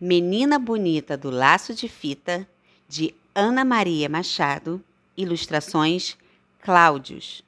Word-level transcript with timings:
Menina 0.00 0.58
Bonita 0.58 1.16
do 1.16 1.30
Laço 1.30 1.72
de 1.72 1.88
Fita, 1.88 2.46
de 2.88 3.14
Ana 3.32 3.64
Maria 3.64 4.08
Machado, 4.08 4.82
ilustrações 5.16 6.18
Cláudios. 6.60 7.44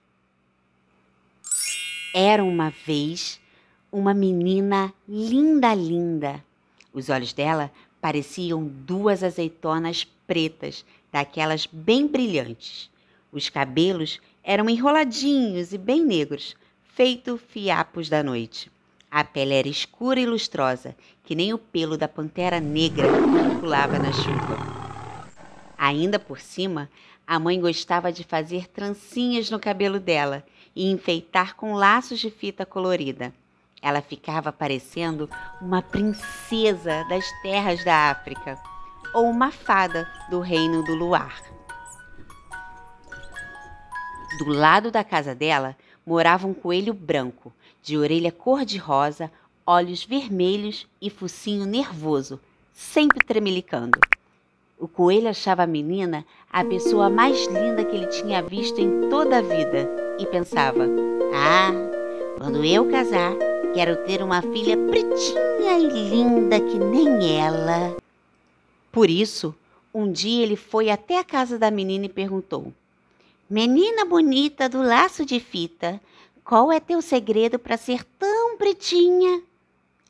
Era 2.15 2.45
uma 2.45 2.71
vez 2.71 3.41
uma 3.91 4.15
menina 4.15 4.95
linda, 5.09 5.75
linda. 5.75 6.43
Os 6.93 7.09
olhos 7.09 7.33
dela 7.33 7.71
pareciam 8.01 8.65
duas 8.65 9.25
azeitonas 9.25 10.05
pretas, 10.25 10.85
daquelas 11.11 11.67
bem 11.67 12.07
brilhantes. 12.07 12.89
Os 13.33 13.49
cabelos 13.49 14.21
eram 14.45 14.71
enroladinhos 14.71 15.73
e 15.73 15.79
bem 15.79 16.05
negros, 16.05 16.55
feito 16.95 17.37
fiapos 17.49 18.09
da 18.09 18.23
noite. 18.23 18.71
A 19.17 19.25
pele 19.25 19.55
era 19.55 19.67
escura 19.67 20.21
e 20.21 20.27
lustrosa, 20.27 20.95
que 21.25 21.35
nem 21.35 21.55
o 21.55 21.57
pelo 21.57 21.97
da 21.97 22.07
pantera 22.07 22.61
negra 22.61 23.09
que 23.09 23.61
pulava 23.61 23.99
na 23.99 24.13
chuva. 24.13 24.59
Ainda 25.79 26.19
por 26.19 26.39
cima, 26.39 26.91
a 27.27 27.39
mãe 27.39 27.59
gostava 27.59 28.13
de 28.13 28.23
fazer 28.23 28.69
trancinhas 28.69 29.51
no 29.51 29.59
cabelo 29.59 29.99
dela 29.99 30.45
e 30.75 30.91
enfeitar 30.91 31.57
com 31.57 31.73
laços 31.73 32.21
de 32.21 32.31
fita 32.31 32.67
colorida. 32.67 33.33
Ela 33.81 34.03
ficava 34.03 34.53
parecendo 34.53 35.31
uma 35.63 35.81
princesa 35.81 37.03
das 37.09 37.25
terras 37.41 37.83
da 37.87 38.11
África 38.11 38.59
ou 39.15 39.31
uma 39.31 39.51
fada 39.51 40.07
do 40.29 40.41
reino 40.41 40.85
do 40.85 40.95
luar. 40.95 41.41
Do 44.41 44.53
lado 44.53 44.91
da 44.91 45.03
casa 45.03 45.35
dela 45.35 45.75
morava 46.05 46.47
um 46.47 46.53
coelho 46.53 46.93
branco, 46.93 47.51
de 47.87 47.97
orelha 47.97 48.33
cor-de-rosa, 48.33 49.31
olhos 49.65 50.05
vermelhos 50.05 50.89
e 51.01 51.09
focinho 51.09 51.65
nervoso, 51.65 52.41
sempre 52.73 53.25
tremelicando. 53.25 54.01
O 54.77 54.89
coelho 54.89 55.29
achava 55.29 55.63
a 55.63 55.69
menina 55.69 56.27
a 56.53 56.65
pessoa 56.65 57.09
mais 57.09 57.47
linda 57.47 57.85
que 57.85 57.95
ele 57.95 58.09
tinha 58.09 58.43
visto 58.43 58.81
em 58.81 59.09
toda 59.09 59.39
a 59.39 59.41
vida 59.41 59.89
e 60.19 60.27
pensava: 60.27 60.85
Ah, 61.33 61.71
quando 62.37 62.65
eu 62.65 62.91
casar, 62.91 63.33
quero 63.73 64.05
ter 64.05 64.21
uma 64.21 64.43
filha 64.43 64.77
pretinha 64.77 65.79
e 65.79 66.11
linda 66.11 66.59
que 66.59 66.81
nem 66.81 67.39
ela. 67.39 67.97
Por 68.91 69.09
isso, 69.09 69.55
um 69.95 70.11
dia 70.11 70.43
ele 70.43 70.57
foi 70.57 70.91
até 70.91 71.21
a 71.21 71.25
casa 71.25 71.57
da 71.57 71.71
menina 71.71 72.07
e 72.07 72.09
perguntou: 72.09 72.73
Menina 73.49 74.05
bonita 74.05 74.69
do 74.69 74.83
laço 74.83 75.25
de 75.25 75.39
fita, 75.39 76.01
qual 76.47 76.71
é 76.71 76.79
teu 76.79 77.03
segredo 77.03 77.59
para 77.59 77.77
ser 77.77 78.05
tão 78.05 78.57
pretinha? 78.57 79.43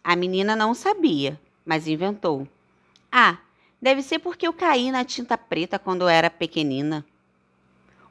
A 0.05 0.15
menina 0.15 0.55
não 0.55 0.75
sabia, 0.75 1.41
mas 1.65 1.89
inventou. 1.89 2.47
Ah, 3.11 3.39
deve 3.81 4.03
ser 4.03 4.19
porque 4.19 4.47
eu 4.47 4.53
caí 4.53 4.93
na 4.93 5.03
tinta 5.03 5.39
preta 5.39 5.79
quando 5.79 6.07
era 6.07 6.29
pequenina. 6.29 7.07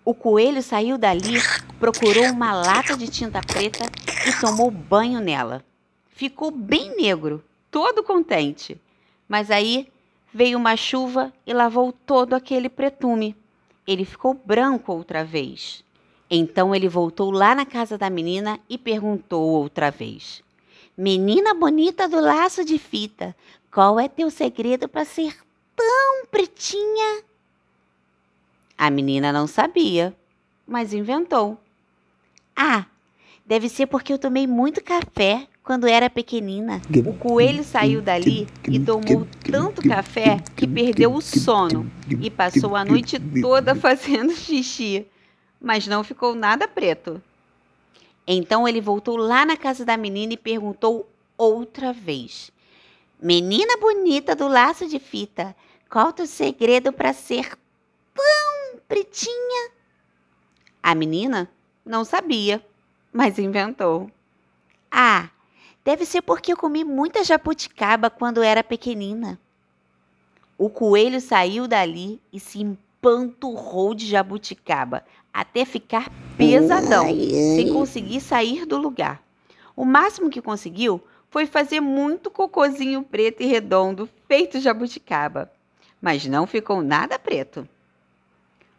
O 0.04 0.16
coelho 0.16 0.64
saiu 0.64 0.98
dali, 0.98 1.40
procurou 1.80 2.26
uma 2.32 2.52
lata 2.52 2.98
de 2.98 3.08
tinta 3.08 3.42
preta 3.42 3.86
e 4.28 4.42
tomou 4.42 4.72
banho 4.72 5.20
nela. 5.20 5.64
Ficou 6.10 6.50
bem 6.50 6.96
negro, 6.98 7.44
todo 7.70 8.04
contente. 8.04 8.82
Mas 9.28 9.52
aí 9.52 9.88
veio 10.34 10.58
uma 10.58 10.76
chuva 10.76 11.32
e 11.46 11.54
lavou 11.54 11.92
todo 11.92 12.34
aquele 12.34 12.70
pretume. 12.70 13.36
Ele 13.86 14.04
ficou 14.04 14.34
branco 14.34 14.92
outra 14.94 15.24
vez. 15.24 15.85
Então 16.30 16.74
ele 16.74 16.90
voltou 16.90 17.32
lá 17.32 17.54
na 17.54 17.66
casa 17.66 17.98
da 17.98 18.10
menina 18.10 18.60
e 18.70 18.78
perguntou 18.78 19.48
outra 19.48 19.92
vez: 19.92 20.42
Menina 20.98 21.54
bonita 21.54 22.08
do 22.08 22.20
laço 22.20 22.66
de 22.66 22.78
fita, 22.80 23.36
qual 23.72 24.00
é 24.00 24.08
teu 24.08 24.30
segredo 24.32 24.88
para 24.88 25.06
ser 25.06 25.38
tão 25.76 26.26
pretinha? 26.32 27.24
A 28.78 28.90
menina 28.90 29.32
não 29.32 29.46
sabia, 29.46 30.16
mas 30.68 30.94
inventou. 30.94 31.58
Ah, 32.56 32.86
deve 33.46 33.70
ser 33.70 33.86
porque 33.86 34.12
eu 34.12 34.18
tomei 34.18 34.48
muito 34.48 34.84
café 34.84 35.48
quando 35.64 35.88
era 35.88 36.10
pequenina. 36.10 36.82
O 37.06 37.14
coelho 37.14 37.64
saiu 37.64 38.02
dali 38.02 38.48
e 38.68 38.80
tomou 38.80 39.28
tanto 39.50 39.88
café 39.88 40.42
que 40.56 40.68
perdeu 40.68 41.14
o 41.14 41.22
sono 41.22 41.90
e 42.22 42.32
passou 42.32 42.76
a 42.76 42.84
noite 42.84 43.20
toda 43.42 43.76
fazendo 43.76 44.34
xixi 44.34 45.06
mas 45.60 45.88
não 45.88 46.04
ficou 46.04 46.36
nada 46.36 46.68
preto. 46.68 47.22
Então 48.28 48.68
ele 48.68 48.82
voltou 48.82 49.18
lá 49.18 49.46
na 49.46 49.56
casa 49.56 49.86
da 49.86 49.98
menina 49.98 50.34
e 50.34 50.38
perguntou 50.38 51.10
outra 51.38 51.94
vez: 51.94 52.52
Menina 53.22 53.78
bonita 53.78 54.36
do 54.36 54.48
laço 54.48 54.88
de 54.88 55.00
fita, 55.00 55.56
qual 55.90 56.14
o 56.20 56.26
segredo 56.26 56.92
para 56.92 57.14
ser 57.14 57.58
tão 58.14 58.80
pretinha? 58.88 59.72
A 60.82 60.94
menina 60.94 61.50
não 61.86 62.04
sabia, 62.04 62.66
mas 63.12 63.40
inventou. 63.40 64.10
Ah, 64.92 65.30
deve 65.84 66.06
ser 66.06 66.22
porque 66.22 66.54
eu 66.54 66.58
comi 66.58 66.84
muita 66.84 67.24
jabuticaba 67.24 68.10
quando 68.10 68.44
era 68.44 68.64
pequenina. 68.64 69.40
O 70.58 70.70
coelho 70.70 71.20
saiu 71.20 71.68
dali 71.68 72.22
e 72.32 72.40
se 72.40 72.78
empanturrou 73.06 73.94
de 73.94 74.08
jabuticaba, 74.08 75.06
até 75.32 75.64
ficar 75.64 76.12
pesadão, 76.36 77.06
sem 77.06 77.72
conseguir 77.72 78.20
sair 78.20 78.66
do 78.66 78.78
lugar. 78.78 79.22
O 79.76 79.86
máximo 79.86 80.30
que 80.30 80.42
conseguiu 80.42 81.00
foi 81.30 81.46
fazer 81.46 81.80
muito 81.80 82.32
cocozinho 82.32 83.04
preto 83.04 83.44
e 83.44 83.46
redondo, 83.46 84.10
feito 84.28 84.60
jabuticaba, 84.60 85.52
mas 86.02 86.26
não 86.26 86.48
ficou 86.48 86.82
nada 86.82 87.20
preto. 87.20 87.68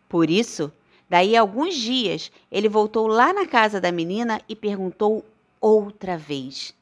Por 0.09 0.29
isso, 0.29 0.73
daí 1.09 1.37
a 1.37 1.41
alguns 1.41 1.77
dias, 1.77 2.33
ele 2.51 2.69
voltou 2.69 3.07
lá 3.07 3.33
na 3.33 3.47
casa 3.47 3.81
da 3.81 3.93
menina 3.93 4.41
e 4.49 4.57
perguntou 4.57 5.25
outra 5.61 6.19
vez: 6.19 6.75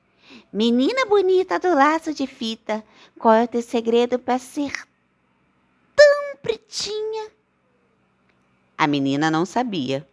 Menina 0.51 1.05
bonita 1.05 1.59
do 1.59 1.75
laço 1.75 2.15
de 2.15 2.27
fita, 2.27 2.83
qual 3.19 3.35
é 3.35 3.45
o 3.45 3.49
teu 3.49 3.63
segredo 3.63 4.19
para 4.19 4.39
ser 4.39 4.73
pretinha? 6.45 7.31
A 8.77 8.87
menina 8.87 9.31
não 9.31 9.47
sabia 9.47 10.07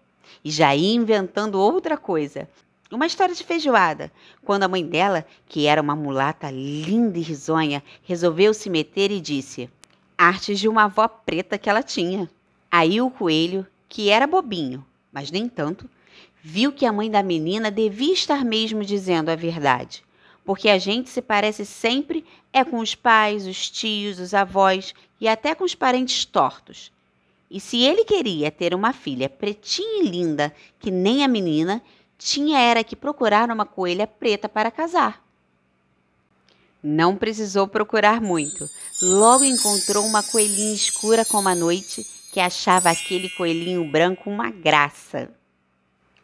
e 0.46 0.50
já 0.50 0.74
ia 0.74 0.96
inventando 0.96 1.60
outra 1.60 1.98
coisa. 1.98 2.48
Uma 2.90 3.06
história 3.06 3.36
de 3.36 3.44
feijoada, 3.44 4.10
quando 4.44 4.64
a 4.64 4.68
mãe 4.68 4.86
dela, 4.86 5.26
que 5.46 5.68
era 5.68 5.82
uma 5.82 5.96
mulata 5.96 6.50
linda 6.50 7.20
e 7.20 7.22
risonha, 7.22 7.84
resolveu 8.04 8.54
se 8.54 8.70
meter 8.70 9.12
e 9.12 9.20
disse: 9.20 9.70
Artes 10.18 10.58
de 10.58 10.70
uma 10.70 10.86
avó 10.86 11.08
preta 11.08 11.58
que 11.58 11.70
ela 11.70 11.84
tinha. 11.84 12.30
Aí 12.72 13.02
o 13.02 13.10
coelho, 13.10 13.68
que 13.90 14.10
era 14.10 14.26
bobinho, 14.26 14.86
mas 15.12 15.32
nem 15.32 15.50
tanto, 15.50 15.90
viu 16.42 16.72
que 16.72 16.86
a 16.86 16.94
mãe 16.94 17.12
da 17.12 17.22
menina 17.22 17.70
devia 17.70 18.14
estar 18.14 18.46
mesmo 18.46 18.86
dizendo 18.86 19.30
a 19.30 19.36
verdade. 19.36 20.02
Porque 20.46 20.70
a 20.70 20.78
gente 20.78 21.10
se 21.10 21.22
parece 21.22 21.66
sempre 21.66 22.26
é 22.54 22.64
com 22.64 22.80
os 22.80 22.96
pais, 22.96 23.46
os 23.46 23.70
tios, 23.70 24.20
os 24.20 24.34
avós 24.34 24.94
e 25.22 25.28
até 25.28 25.54
com 25.54 25.64
os 25.64 25.76
parentes 25.76 26.26
tortos. 26.26 26.92
E 27.50 27.60
se 27.60 27.84
ele 27.84 28.04
queria 28.04 28.50
ter 28.50 28.74
uma 28.74 28.92
filha 28.92 29.30
pretinha 29.30 30.04
e 30.04 30.08
linda, 30.08 30.52
que 30.80 30.90
nem 30.90 31.24
a 31.24 31.28
menina, 31.28 31.82
tinha 32.18 32.60
era 32.60 32.84
que 32.84 32.96
procurar 32.96 33.52
uma 33.52 33.66
coelha 33.66 34.08
preta 34.08 34.50
para 34.50 34.72
casar. 34.72 35.24
Não 36.84 37.16
precisou 37.16 37.68
procurar 37.68 38.20
muito. 38.20 38.68
Logo 39.02 39.44
encontrou 39.44 40.04
uma 40.06 40.24
coelhinha 40.24 40.74
escura 40.74 41.24
como 41.24 41.48
a 41.48 41.54
noite, 41.54 42.04
que 42.32 42.40
achava 42.40 42.90
aquele 42.90 43.30
coelhinho 43.30 43.84
branco 43.92 44.30
uma 44.30 44.50
graça. 44.50 45.30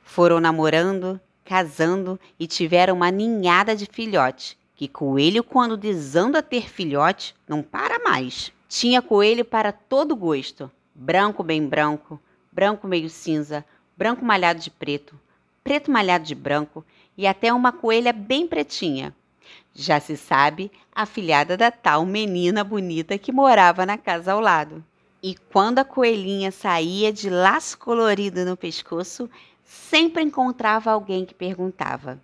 Foram 0.01 0.39
namorando, 0.39 1.19
casando 1.45 2.19
e 2.39 2.47
tiveram 2.47 2.95
uma 2.95 3.11
ninhada 3.11 3.75
de 3.75 3.85
filhote, 3.85 4.57
que 4.75 4.87
coelho, 4.87 5.43
quando 5.43 5.77
desanda 5.77 6.41
ter 6.41 6.69
filhote, 6.69 7.35
não 7.47 7.61
para 7.61 7.99
mais. 7.99 8.51
Tinha 8.67 9.01
coelho 9.01 9.45
para 9.45 9.71
todo 9.71 10.13
gosto, 10.13 10.69
branco 10.93 11.41
bem 11.41 11.65
branco, 11.65 12.19
branco 12.51 12.85
meio 12.85 13.09
cinza, 13.09 13.63
branco 13.95 14.25
malhado 14.25 14.59
de 14.59 14.69
preto, 14.69 15.17
preto 15.63 15.89
malhado 15.89 16.25
de 16.25 16.35
branco 16.35 16.85
e 17.17 17.25
até 17.25 17.53
uma 17.53 17.71
coelha 17.71 18.11
bem 18.11 18.45
pretinha. 18.45 19.15
Já 19.73 20.01
se 20.01 20.17
sabe, 20.17 20.69
a 20.93 21.05
filhada 21.05 21.55
da 21.55 21.71
tal 21.71 22.05
menina 22.05 22.61
bonita 22.61 23.17
que 23.17 23.31
morava 23.31 23.85
na 23.85 23.97
casa 23.97 24.33
ao 24.33 24.41
lado. 24.41 24.83
E 25.23 25.35
quando 25.35 25.79
a 25.79 25.85
coelhinha 25.85 26.51
saía 26.51 27.11
de 27.13 27.29
laço 27.29 27.77
colorido 27.77 28.43
no 28.43 28.57
pescoço, 28.57 29.29
sempre 29.63 30.23
encontrava 30.23 30.91
alguém 30.91 31.25
que 31.25 31.33
perguntava: 31.33 32.19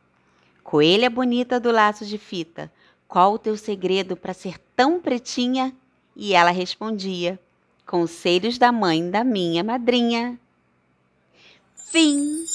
Coelha 0.61 1.09
bonita 1.09 1.57
do 1.57 1.71
laço 1.71 2.05
de 2.05 2.17
fita, 2.17 2.69
qual 3.07 3.33
o 3.33 3.39
teu 3.39 3.55
segredo 3.55 4.17
para 4.17 4.33
ser 4.33 4.59
tão 4.75 4.99
pretinha? 4.99 5.73
E 6.15 6.33
ela 6.33 6.51
respondia: 6.51 7.39
Conselhos 7.85 8.57
da 8.57 8.71
mãe 8.71 9.09
da 9.09 9.23
minha 9.23 9.63
madrinha. 9.63 10.39
Fim. 11.75 12.45